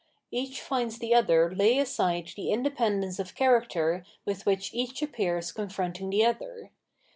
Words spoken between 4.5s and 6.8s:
each appears confronting the other.